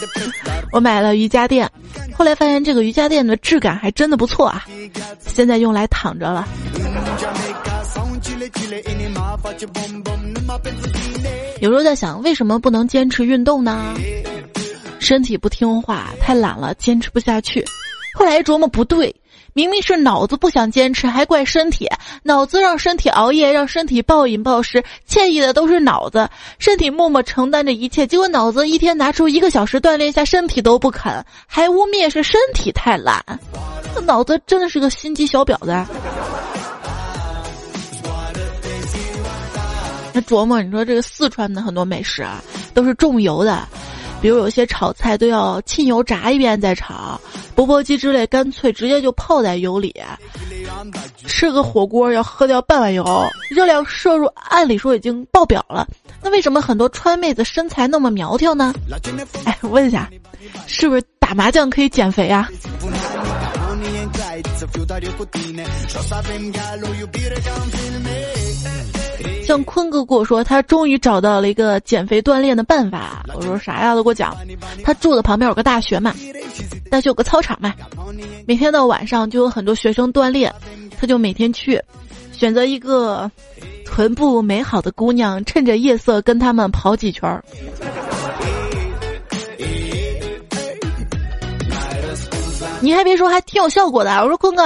[0.70, 1.70] 我买了瑜伽垫，
[2.14, 4.66] 后来发现这个瑜伽垫的质感还真的不错啊。
[5.26, 6.46] 现在用来躺着了。
[11.60, 13.94] 有时候在想，为什么不能坚持运动呢？
[14.98, 17.64] 身体不听话，太懒了，坚持不下去。
[18.14, 19.14] 后来琢磨，不对，
[19.52, 21.88] 明明是脑子不想坚持，还怪身体。
[22.22, 26.28] 脑子让身体熬夜，让身体暴饮暴食，歉意的都是脑子。
[26.58, 33.22] 身体默默承担着一切，结果脑子一天拿出一个小时锻炼一下身体都不肯，还污蔑是身体太懒。
[33.94, 36.45] 这脑子真的是个心机小婊子。
[40.16, 43.68] 他琢磨，你说这个四川的很多美食啊，都是重油的，
[44.22, 47.20] 比如有些炒菜都要浸油炸一遍再炒，
[47.54, 49.94] 钵钵鸡之类干脆直接就泡在油里，
[51.26, 53.04] 吃个火锅要喝掉半碗油，
[53.50, 55.86] 热量摄入按理说已经爆表了，
[56.22, 58.72] 那为什么很多川妹子身材那么苗条呢？
[59.44, 60.10] 哎，问一下，
[60.66, 62.48] 是不是打麻将可以减肥啊？
[69.46, 73.24] 像坤哥跟我说，他终于找到了一个减肥锻炼的办法。
[73.32, 73.94] 我说啥呀？
[73.94, 74.36] 都给我讲。
[74.82, 76.12] 他住的旁边有个大学嘛，
[76.90, 77.72] 大学有个操场嘛，
[78.44, 80.52] 每天到晚上就有很多学生锻炼，
[80.98, 81.80] 他就每天去，
[82.32, 83.30] 选择一个
[83.84, 87.44] 臀部美好的姑娘，趁着夜色跟他们跑几圈儿。
[92.80, 94.10] 你还别说，还挺有效果的。
[94.22, 94.62] 我说坤哥，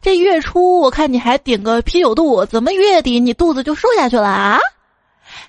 [0.00, 4.58] 这月初我看你还顶个啤酒肚，怎么月底你肚子就瘦下去了啊？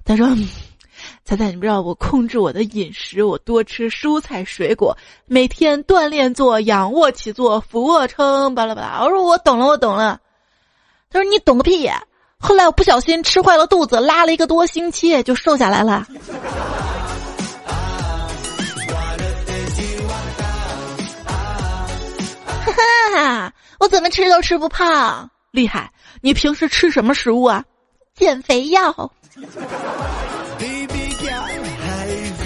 [0.05, 0.27] 他说，
[1.23, 9.01] 彩彩，你不知道我控制我的饮食，我多吃蔬菜水果，每天锻炼做仰卧起坐、俯卧撑，巴拉巴拉。
[9.03, 10.19] 我说我懂了，我懂了。
[11.09, 11.89] 他说你懂个屁！
[12.37, 16.05] 后来我不小心吃坏了肚子，拉了一个多星期就瘦下来了。
[23.13, 25.91] 哈哈，我怎么吃都吃不胖，厉害！
[26.21, 27.63] 你平时吃什么食物啊？
[28.15, 29.11] 减肥药。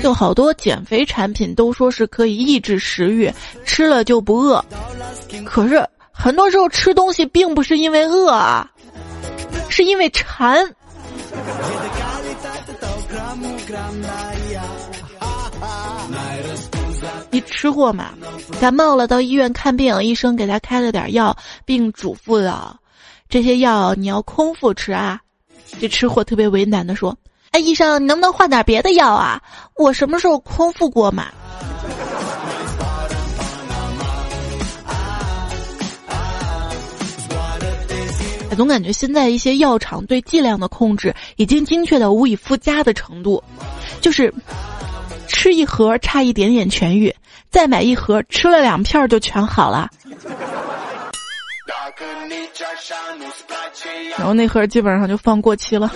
[0.04, 3.34] 就好多减肥产品都说是可以抑制食欲，
[3.66, 4.64] 吃了就不饿。
[5.46, 8.70] 可是很多时候吃东西并不是因为饿啊，
[9.70, 10.70] 是因为馋。
[17.30, 18.12] 你吃货嘛？
[18.60, 21.36] 感冒了到医院看病，医生给他开了点药，
[21.66, 22.78] 并嘱咐了
[23.28, 25.20] 这些药你要空腹吃啊。
[25.80, 27.16] 这吃货特别为难的说。
[27.52, 29.42] 哎，医生，你能不能换点别的药啊？
[29.76, 31.28] 我什么时候空腹过嘛？
[38.56, 43.44] 总感觉现在一些药厂对剂量的控制已经精确到无以复加的程度，
[44.02, 44.34] 就是
[45.28, 47.13] 吃一盒差一点点痊愈，
[47.50, 49.90] 再买一盒吃了两片就全好了。
[54.18, 55.92] 然后那盒基本上就放过期了。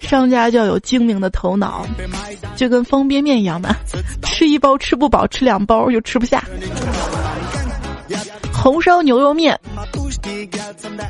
[0.00, 1.86] 商家就要有精明的头脑，
[2.56, 3.74] 就跟方便面一样的，
[4.22, 6.42] 吃一包吃不饱，吃两包又吃不下。
[8.52, 9.58] 红烧牛肉面，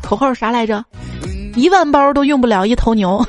[0.02, 0.84] 口号啥来着？
[1.56, 3.24] 一万包都用不了一头牛。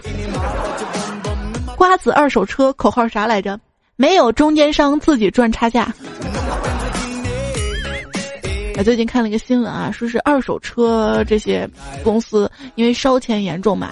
[1.81, 3.59] 瓜子二手车，口号啥来着？
[3.95, 5.91] 没有中间商，自己赚差价。
[8.77, 11.67] 我，最近看了一个新闻啊，说是二手车这些
[12.03, 13.89] 公司因为烧钱严重嘛，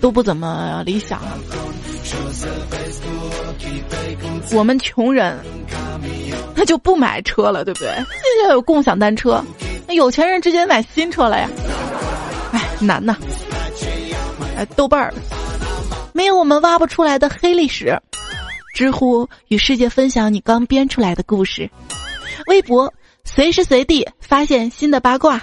[0.00, 1.20] 都不怎么理想。
[4.52, 5.38] 我们穷人，
[6.56, 7.86] 那就不买车了，对不对？
[7.94, 9.40] 现在有共享单车，
[9.86, 11.48] 那有钱人直接买新车了呀。
[12.50, 13.16] 哎，难呐。
[14.56, 15.14] 哎，豆瓣儿，
[16.18, 17.96] 没有我们挖不出来的黑历史。
[18.74, 21.70] 知乎与世界分享你刚编出来的故事。
[22.48, 22.92] 微博。
[23.24, 25.40] 随时随地发现新的八卦，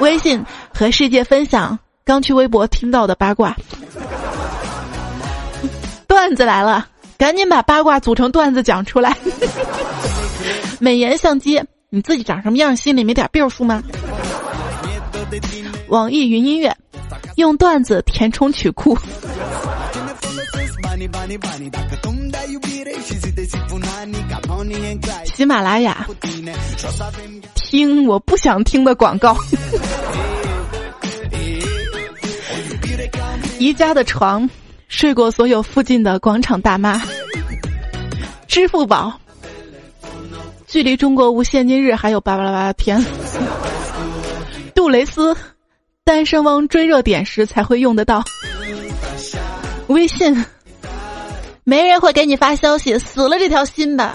[0.00, 3.56] 微信和世界分享刚去微博听到的八卦，
[6.06, 9.16] 段子来了，赶紧把八卦组成段子讲出来。
[10.78, 13.82] 美颜相机，你自己长什么样，心里没点病数吗？
[15.88, 16.76] 网易云音乐，
[17.36, 18.96] 用段子填充曲库。
[25.24, 26.06] 喜马拉雅，
[27.54, 29.36] 听我不想听的广告。
[33.58, 34.48] 宜家的床，
[34.88, 37.00] 睡过所有附近的广场大妈。
[38.46, 39.12] 支付宝，
[40.66, 43.04] 距离中国无现金日还有八八八天。
[44.74, 45.36] 杜蕾斯，
[46.10, 48.20] 单身汪追热点时才会用得到。
[49.86, 50.44] 微信。
[51.62, 54.12] 没人会给你发消息，死了这条心吧。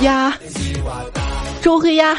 [0.00, 0.36] 呀，
[1.60, 2.18] 周黑鸭，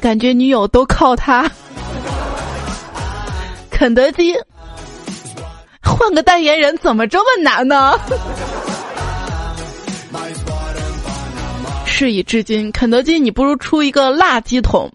[0.00, 1.50] 感觉女友都靠他。
[3.72, 4.36] 肯德基，
[5.82, 7.98] 换个代言人怎么这么难呢？
[11.84, 14.88] 事已至今，肯德基你不如出一个辣鸡桶，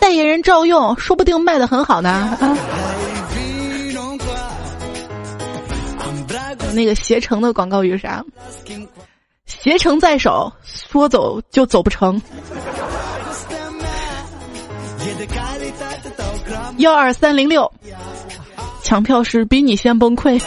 [0.00, 2.38] 代言人照用，说不定卖的很好呢。
[6.74, 8.24] 那个携程的广告语是啥？
[9.46, 12.20] 携程在手，说走就走不成。
[16.78, 17.72] 幺二三零六，
[18.82, 20.40] 抢票时比你先崩溃。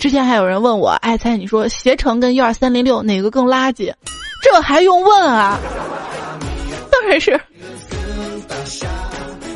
[0.00, 3.92] 之前还有人问我，爱猜你说携程跟幺二三零六哪个更垃圾？
[4.42, 5.58] 这还用问啊？
[6.90, 7.40] 当然是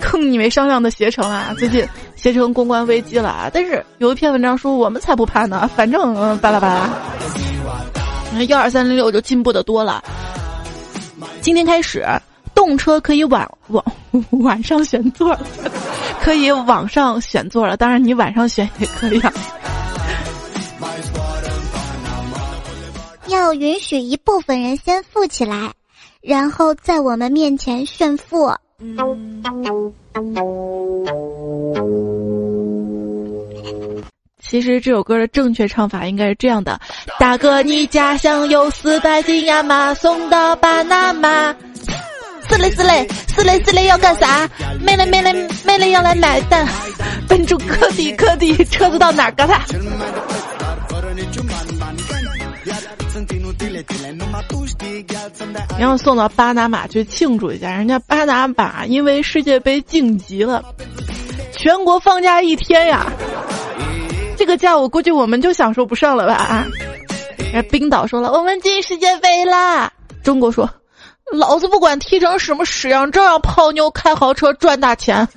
[0.00, 1.54] 坑你没商量的携程啊！
[1.58, 1.86] 最近。
[2.14, 3.50] 携程公关危机了啊！
[3.52, 6.88] 但是有一篇文章说我们才不怕呢， 反正巴拉巴拉。
[8.48, 10.00] 幺二三零六就进步的多了。
[11.40, 12.06] 今天开始，
[12.54, 13.84] 动车可以晚晚
[14.42, 15.36] 晚上选座，
[16.22, 17.76] 可以网上选座了。
[17.76, 19.20] 当然你晚上选也可以。
[19.20, 19.32] 啊。
[23.26, 25.72] 要允许一部分人先富起来，
[26.20, 28.54] 然后在我们面前炫富。
[34.40, 36.78] 其实这首歌的正确唱法应该是这样的：
[37.18, 41.54] 大哥，你家乡有四百斤亚麻，送到巴拿马。
[42.48, 44.46] 四雷四雷四雷四雷要干啥？
[44.80, 45.32] 妹雷妹雷
[45.64, 46.66] 妹雷要来买单。
[47.28, 49.32] 笨猪磕地磕地，车子到哪儿？
[49.32, 49.58] 嘎他。
[55.78, 60.62] 然后送到巴拿马去庆祝一下，人家巴拿马因为世界杯晋级了，
[61.52, 63.06] 全国放假一天呀。
[64.36, 66.34] 这个假我估计我们就享受不上了吧？
[66.34, 66.66] 啊！
[67.70, 69.92] 冰岛说了，我们进世界杯啦。
[70.24, 70.68] 中国说，
[71.32, 75.28] 老子不管踢成什么屎样，照样泡妞、开豪车、赚大钱。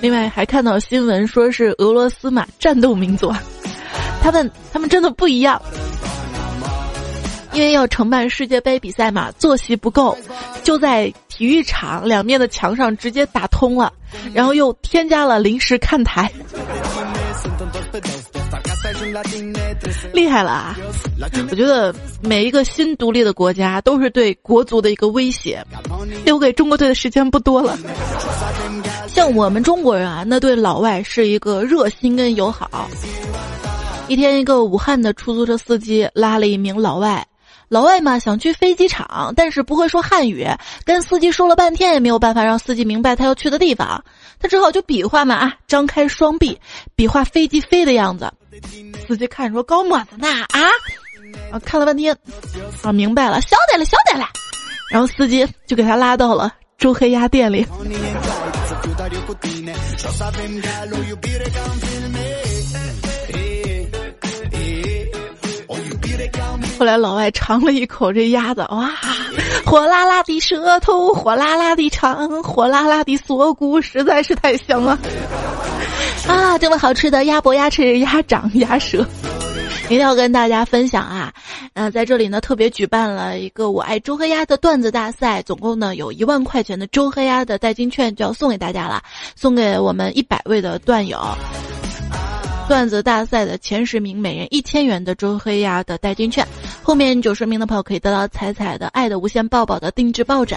[0.00, 3.32] 另外还看到新闻，说是俄罗斯嘛，战斗民族，
[4.22, 5.60] 他们他们真的不一样，
[7.52, 10.16] 因为要承办世界杯比赛嘛，坐席不够，
[10.62, 13.92] 就在体育场两面的墙上直接打通了，
[14.32, 16.30] 然后又添加了临时看台。
[20.12, 20.76] 厉害了啊！
[21.50, 25.64] 我觉得每一个新独立的国家都是对国足的一个威胁，
[26.24, 27.78] 留给中国队的时间不多了。
[29.14, 32.88] 像我们中国人啊，那对老外是一个热心跟友好。
[34.08, 37.26] 一天，一个武汉的出租车司机拉了一名老外，
[37.68, 40.48] 老外嘛想去飞机场，但是不会说汉语，
[40.84, 44.02] 跟司机说了半天也没有办法让司机明白他要去的地方，
[44.38, 46.58] 他只好就比划嘛啊，张开双臂，
[46.96, 48.32] 比划飞机飞的样子。
[49.06, 50.60] 司机看说高么子呢啊，
[51.52, 52.16] 啊看了半天，
[52.82, 54.26] 啊明白了，晓得了晓得了，
[54.90, 57.66] 然后司机就给他拉到了周黑鸭店里。
[66.78, 68.90] 后来老外尝了一口这鸭子，哇，
[69.66, 74.98] 火辣辣的舌头，火辣辣的肠，火辣辣的锁骨，实在是太香了。
[76.26, 79.06] 啊，这么好吃的鸭脖、鸭翅、鸭掌、鸭舌，
[79.90, 81.34] 一定要跟大家分享啊！
[81.74, 89.02] 嗯，在这里呢，特别举办了一个“我爱周黑鸭”的段子大赛，总共呢有一万块钱的周黑鸭的代金券就要送给大家了，
[89.34, 91.20] 送给我们一百位的段友。
[92.68, 96.46] 段子大赛的前十名，每人一千元的周黑鸭的代金券，
[96.84, 100.56] 后面九十名的朋友可以得到彩彩的爱的无限抱抱的定制抱枕。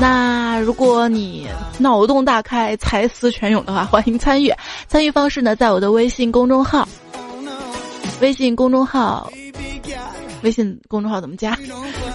[0.00, 1.46] 那如果你
[1.78, 4.52] 脑洞大开、才思泉涌的话，欢迎参与。
[4.88, 6.88] 参与方式呢，在我的微信公众号。
[8.20, 9.32] 微信公众号，
[10.42, 11.58] 微信公众号怎么加？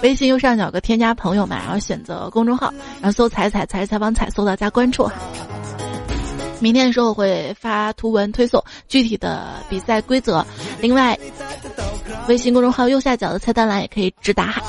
[0.04, 5.14] 微信右上角个添加朋友嘛，然后选择公众号，然后搜“彩彩才是采访彩”，搜到加关注哈。
[6.60, 10.46] 明天的时候我会发图文推送具体的比赛规则。
[10.80, 11.18] 另外，
[12.28, 14.62] 微信公众号右下角的菜单栏也可以直达。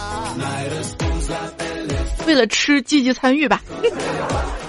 [2.27, 3.63] 为了吃，积极参与吧。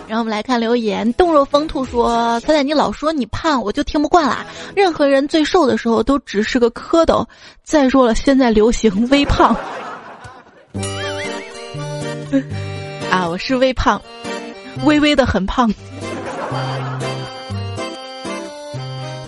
[0.07, 4.45] 然后我们来看留言，冻肉风兔说：“彩彩，你老说你胖，我就听不惯啦。
[4.73, 7.25] 任何人最瘦的时候都只是个蝌蚪。
[7.61, 9.53] 再说了，现在流行微胖。
[13.11, 14.01] 啊，我是微胖，
[14.85, 15.69] 微微的很胖。”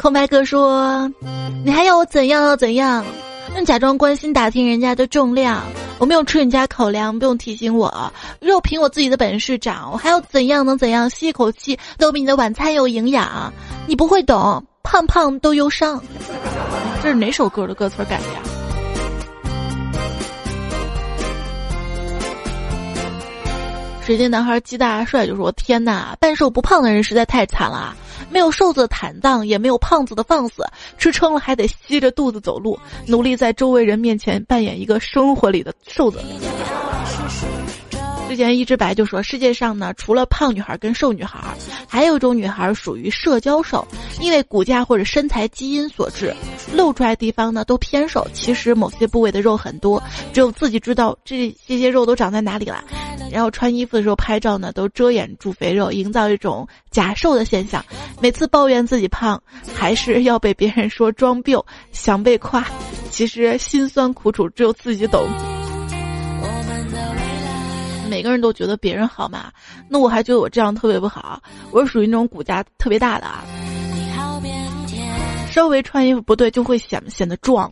[0.01, 1.11] 空白哥说
[1.65, 3.03] ：“你还要我怎样怎样？
[3.56, 5.64] 用假装关心打听人家的重量。”
[6.00, 8.14] 我没有吃你家口粮，不用提醒我。
[8.39, 11.10] 肉凭我自己的本事长，我还要怎样能怎样？
[11.10, 13.52] 吸一口气都比你的晚餐有营养。
[13.86, 16.02] 你不会懂，胖胖都忧伤。
[17.04, 18.39] 这是哪首歌的歌词改的呀？
[24.06, 27.93] 水晶男孩鸡大帅就说：“天哪，半瘦不胖的人实在太惨了。”
[28.32, 30.63] 没有瘦子的坦荡，也没有胖子的放肆，
[30.97, 36.19] 吃撑了还得吸着肚子走路，努力在周围人面前扮演一个生活里的瘦子。
[38.30, 41.39] 之前一只白就说，世界上呢，除了胖女孩跟瘦女孩，
[41.88, 43.84] 还有一种女孩属于社交瘦，
[44.21, 46.32] 因为骨架或者身材基因所致，
[46.71, 50.01] 露出来地方呢都偏瘦，其实某些部位的肉很多，
[50.32, 52.84] 只有自己知道这这些肉都长在哪里了。
[53.32, 57.84] 然后穿衣服的时候拍照呢，都遮掩住肥肉，营造一种假瘦的现象。
[58.21, 59.41] 每次抱怨自己胖，
[59.73, 61.59] 还是要被别人说装病，
[61.91, 62.63] 想被夸，
[63.09, 65.27] 其实心酸苦楚只有自己懂。
[68.10, 69.51] 每个人都觉得别人好嘛，
[69.88, 71.39] 那我还觉得我这样特别不好。
[71.72, 73.43] 我是属于那种骨架特别大的啊，
[75.51, 77.72] 稍微穿衣服不对就会显显得壮，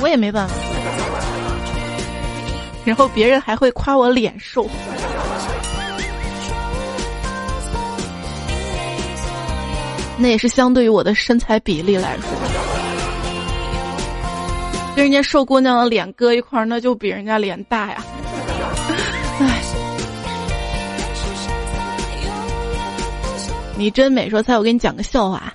[0.00, 0.54] 我也没办法。
[2.84, 4.68] 然后别人还会夸我脸瘦，
[10.18, 12.28] 那也是相对于我的身材比例来说，
[14.96, 18.02] 跟人家瘦姑娘的脸搁一块儿，那就比人家脸大呀。
[23.80, 25.50] 你真美，说猜我给你讲个笑话。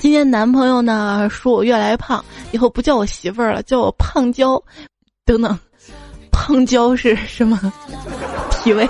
[0.00, 4.58] 今天男朋友呢说我越来越胖，以后不叫我媳妇儿了，叫我胖娇，
[5.26, 5.58] 等等，
[6.32, 7.70] 胖娇是什么
[8.50, 8.88] 体位？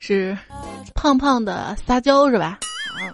[0.00, 0.36] 是
[0.96, 2.58] 胖胖的撒娇是吧？
[2.98, 3.06] 啊，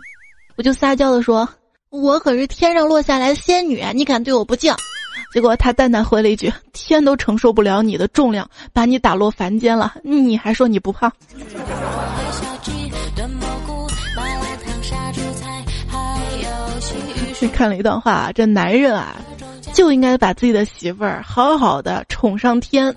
[0.57, 1.47] 我就撒娇的说，
[1.91, 4.75] 我可是天上落下来的仙女，你敢对我不敬？
[5.33, 11.11] 结果他淡淡回了一句：“天都承受不了你的重量，把你打落凡间了，你还说你不胖？”
[17.53, 19.17] 看了一段话，这男人啊，
[19.73, 22.95] 就应该把自己的媳妇儿好好的宠上天，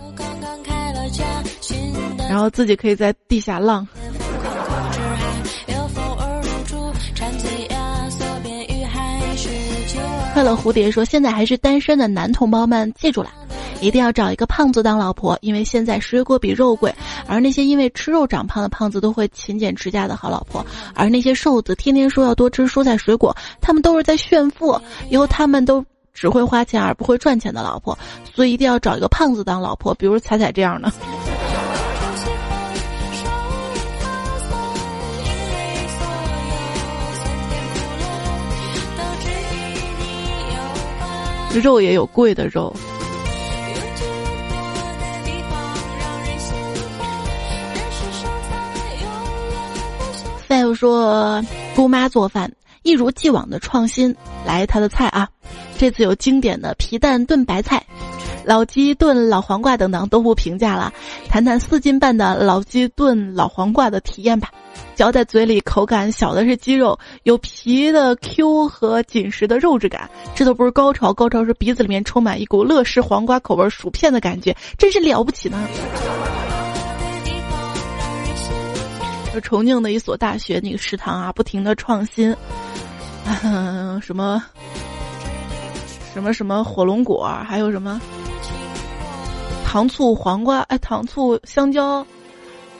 [2.29, 3.87] 然后自己可以在地下浪。
[10.35, 13.31] 快乐蝴蝶说：“现在还是单身的男同胞们，记住了，
[13.79, 16.93] 一定要找一个胖子当老婆，因为现在水果比肉贵。
[17.25, 20.61] 而那些因为吃肉长胖的胖子，都会勤俭持家的好老婆；
[20.93, 24.77] 而那些瘦子天天说要多吃蔬菜水果，他们都是在炫富。
[25.09, 25.81] 以后他们都
[26.13, 27.97] 只会花钱而不会赚钱的老婆，
[28.33, 30.91] 所以一定要找一个胖子当老婆，比如彩彩这样的。”
[41.59, 42.75] 肉也有贵的肉。
[50.47, 51.43] 再有说，
[51.75, 52.51] 姑妈做饭
[52.83, 55.27] 一如既往的创新，来她的菜啊，
[55.77, 57.83] 这次有经典的皮蛋炖白菜、
[58.45, 60.93] 老鸡炖老黄瓜等等，都不评价了，
[61.27, 64.49] 谈谈四斤半的老鸡炖老黄瓜的体验吧。
[64.95, 70.09] 嚼在嘴里，口感小的是鸡肉，有皮的 Q 和紧实的肉质感。
[70.33, 75.67] 这都不是高潮，高潮是鼻子里面充满一股乐事黄瓜口味薯片的感觉，真是了不起呢。
[79.43, 82.33] 重庆的一所大学那个食堂啊，不停的创新，
[84.01, 84.41] 什么
[86.13, 87.99] 什么什么火龙果，还有什么
[89.65, 92.07] 糖醋黄瓜，哎，糖醋香蕉。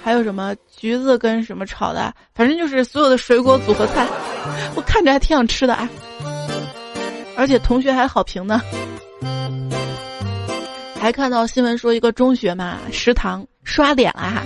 [0.05, 4.07] 还有什么橘子跟什么炒的，反正就是所有的水果组合菜，
[4.77, 5.89] 我看着还挺想吃的啊。
[7.35, 8.61] 而且同学还好评呢。
[11.01, 14.43] 还看到新闻说一个中学嘛，食堂刷脸了哈，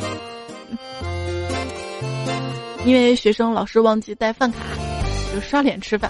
[2.86, 4.60] 因为学生老师忘记带饭卡，
[5.34, 6.10] 就刷脸吃饭。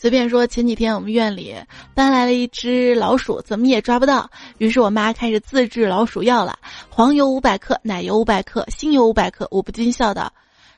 [0.00, 1.56] 随便说，前几天我们院里
[1.92, 4.30] 搬来了一只老鼠，怎么也抓不到。
[4.58, 6.56] 于是我妈开始自制老鼠药了：
[6.88, 9.48] 黄油五百克，奶油五百克，新油五百克。
[9.50, 10.32] 我不禁笑道：“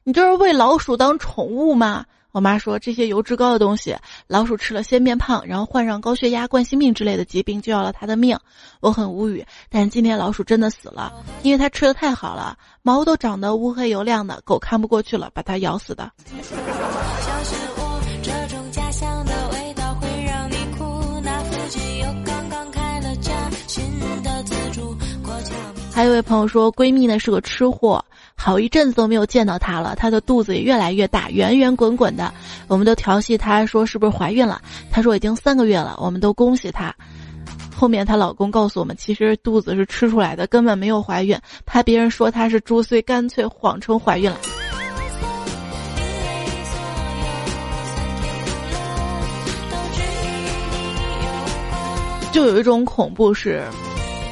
[0.05, 3.95] 你这是喂老鼠当宠物吗？”我妈说：“这些油脂高的东西，
[4.27, 8.39] 老鼠吃了先变胖，然后患上高血压、冠心病之类的疾病，就要了它的命。”
[8.81, 9.45] 我很无语。
[9.69, 11.13] 但今天老鼠真的死了，
[11.43, 16.11] 因为它吃的太好了，毛都长得乌黑油亮的，狗看不过去了，把它咬死的。
[26.01, 28.03] 还有一位朋友说，闺蜜呢是个吃货，
[28.35, 32.33] 好一阵子都没有见到她了，她的肚子也越来越大，圆圆滚滚的。
[32.69, 34.63] 我们都调戏她说是不是怀孕了？
[34.91, 36.91] 她说已经三个月了，我们都恭喜她。
[37.77, 44.39] 后面她老公告诉我们，其实肚子是吃出来的，根本没有怀孕，怕别人说她是猪，所以干脆谎称怀孕了。
[52.33, 53.63] 就有一种恐怖是。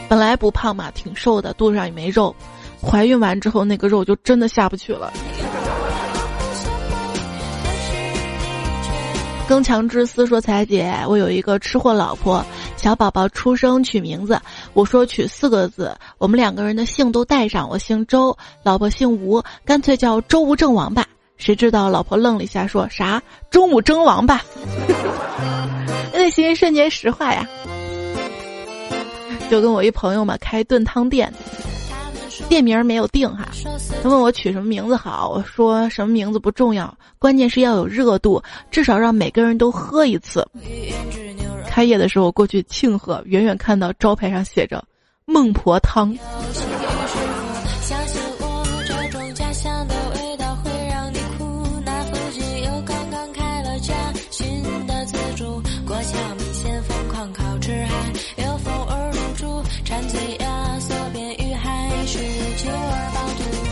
[0.09, 2.35] 本来不胖嘛，挺瘦的，肚子上也没肉。
[2.81, 5.13] 怀孕完之后，那个肉就真的下不去了。
[9.49, 12.45] 更强之思说：“彩姐，我有一个吃货老婆，
[12.77, 14.39] 小宝宝出生取名字，
[14.75, 21.07] 我说取四个字，我们两个人的姓都带上，我姓周，老婆姓吴，干脆叫周吴郑王吧。
[21.39, 23.23] 谁知道老婆愣了一下，说啥？
[23.51, 24.43] 中午争王吧？
[26.13, 27.49] 内心瞬间石化呀。”
[29.51, 31.33] 就跟我一朋友嘛开炖汤店，
[32.49, 33.49] 店名没有定哈，
[34.03, 40.47] 他问我取什么名字好，我说什么名字不重要，关键是要有热度，至少让每个人都喝一次。
[41.67, 44.85] 开业的时候过去庆贺，远远看到招牌上写着
[45.25, 46.15] “孟婆汤”。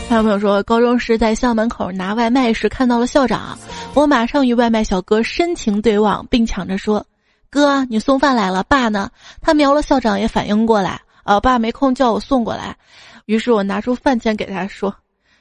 [0.09, 3.59] 还有朋友说，高中时在校门口拿外卖时看到了校长，
[3.93, 7.05] 我马上与外卖小哥深情对望，并抢着说
[7.51, 9.09] ：“哥，你送饭来了，爸呢？”
[9.41, 12.77] 他瞄了校长，也反应过来，呃，爸没空叫我送过来。
[13.25, 14.95] 于是我拿出饭钱给他说：“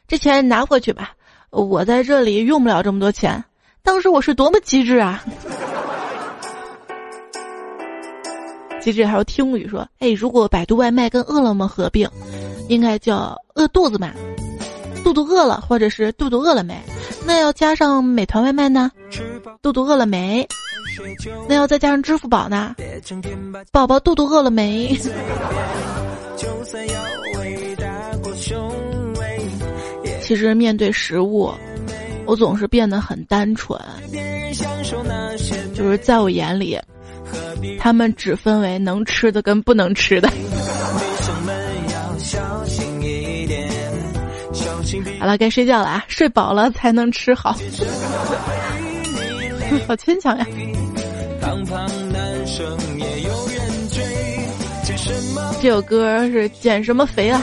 [0.08, 1.12] 这钱拿回去吧，
[1.50, 3.42] 我在这里用不了这么多钱。”
[3.84, 5.22] 当时我是多么机智啊！
[8.80, 12.10] 机智还有听雨说，哎，如果百度外卖跟饿了么合并，
[12.68, 14.10] 应该叫饿肚子嘛？
[15.06, 16.76] 肚肚饿了，或者是肚肚饿了没？
[17.24, 18.90] 那要加上美团外卖呢？
[19.62, 20.44] 肚肚饿了没？
[21.48, 22.74] 那要再加上支付宝呢？
[23.70, 24.98] 宝宝肚肚饿了没？
[30.22, 31.54] 其实面对食物，
[32.26, 33.80] 我总是变得很单纯，
[35.72, 36.76] 就是在我眼里，
[37.78, 40.28] 他们只分为能吃的跟不能吃的。
[45.18, 46.04] 好了，该睡觉了啊！
[46.08, 47.56] 睡饱了才能吃好，
[49.86, 50.46] 好牵强呀。
[55.60, 57.40] 这首歌是减什么肥啊？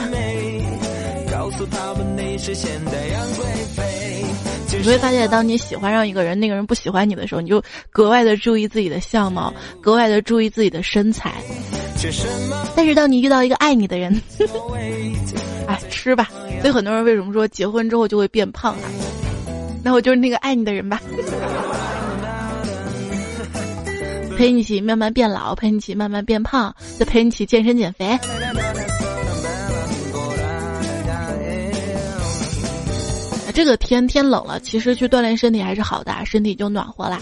[4.76, 11.34] 你会发现，当你喜欢上一个人，那个人不喜欢你的时候，你就格外的注意自己的相貌，格外的注意自己的身材。
[12.76, 14.20] 但是当你遇到一个爱你的人，
[15.66, 16.30] 哎，吃吧。
[16.60, 18.88] 所以很多人为什么说结婚之后就会变胖啊？
[19.82, 21.00] 那我就是那个爱你的人吧。
[24.36, 28.18] 陪你一起慢慢变老，陪你一起慢慢变胖，再陪你一起健身减肥。
[33.54, 37.20] 这个天天冷了，其实去锻炼身体还是好的，身体就暖和啦。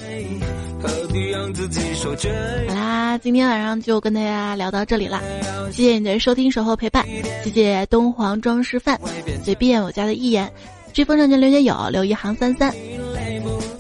[2.69, 5.21] 好啦，今天晚上就跟大家聊到这里啦，
[5.71, 7.07] 谢谢你的收听、守候、陪伴，
[7.45, 8.99] 谢谢东皇装饰范，
[9.45, 10.51] 随便我家的一眼，
[10.95, 12.75] 追风少年刘学友、刘一航三三，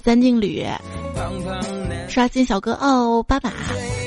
[0.04, 0.62] 三劲旅，
[2.08, 3.50] 刷新小哥奥巴马，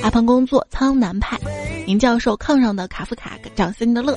[0.04, 1.36] 阿鹏工作苍南派，
[1.84, 4.16] 林教授炕上的卡夫卡，掌心的乐，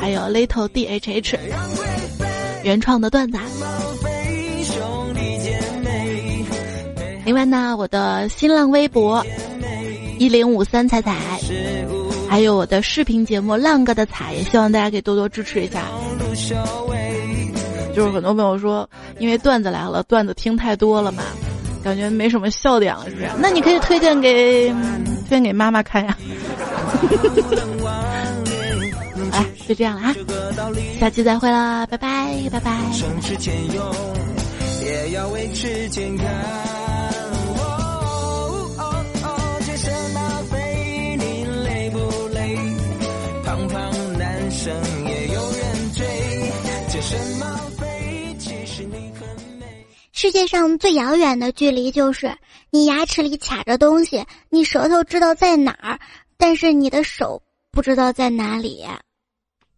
[0.00, 1.38] 还有 little d h h。
[2.68, 3.38] 原创的段子。
[7.24, 9.24] 另外呢，我的新浪微博
[10.18, 11.16] 一零五三彩彩，
[12.28, 15.84] 还有我的视频节目浪哥的彩，也希望大家可以多多支持一下。
[17.94, 18.86] 就是很多朋友说，
[19.18, 21.22] 因为段子来了，段子听太多了嘛，
[21.82, 23.30] 感觉没什么笑点了，是不是？
[23.38, 24.68] 那你可以推荐给
[25.26, 26.14] 推荐给妈妈看呀。
[29.68, 30.14] 就这样了啊，
[30.98, 32.72] 下期再会啦，拜拜拜拜。
[50.12, 52.34] 世界上最遥远的距离，就是
[52.70, 56.00] 你牙齿里卡着东西，你舌头知道在哪儿，
[56.38, 58.82] 但是你的手不知道在哪里。